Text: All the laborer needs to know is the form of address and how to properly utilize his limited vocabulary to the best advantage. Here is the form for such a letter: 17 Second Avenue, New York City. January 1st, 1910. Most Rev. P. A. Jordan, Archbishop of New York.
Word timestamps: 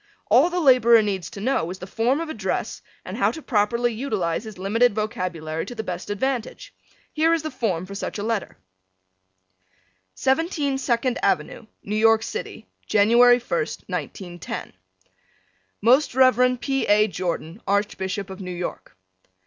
All 0.31 0.49
the 0.49 0.59
laborer 0.59 1.03
needs 1.03 1.29
to 1.29 1.39
know 1.39 1.69
is 1.69 1.77
the 1.77 1.85
form 1.85 2.19
of 2.21 2.27
address 2.27 2.81
and 3.05 3.15
how 3.17 3.29
to 3.29 3.39
properly 3.39 3.93
utilize 3.93 4.45
his 4.45 4.57
limited 4.57 4.95
vocabulary 4.95 5.63
to 5.67 5.75
the 5.75 5.83
best 5.83 6.09
advantage. 6.09 6.73
Here 7.13 7.35
is 7.35 7.43
the 7.43 7.51
form 7.51 7.85
for 7.85 7.93
such 7.93 8.17
a 8.17 8.23
letter: 8.23 8.57
17 10.15 10.79
Second 10.79 11.19
Avenue, 11.21 11.67
New 11.83 11.95
York 11.95 12.23
City. 12.23 12.65
January 12.87 13.39
1st, 13.39 13.83
1910. 13.87 14.73
Most 15.83 16.15
Rev. 16.15 16.59
P. 16.59 16.87
A. 16.87 17.07
Jordan, 17.07 17.61
Archbishop 17.67 18.31
of 18.31 18.41
New 18.41 18.49
York. 18.55 18.97